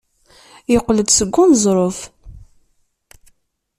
Yeqqel-d 0.71 1.09
seg 1.17 1.35
uneẓruf. 1.43 1.97